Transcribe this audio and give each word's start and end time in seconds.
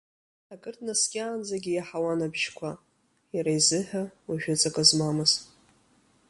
Акыр 0.53 0.75
днаскьаанӡагьы 0.79 1.71
иаҳауан 1.73 2.19
абжьқәа, 2.25 2.71
иара 3.35 3.51
изыҳәа 3.57 4.03
уажәы 4.27 4.53
ҵакы 4.61 4.83
змамыз. 4.89 5.31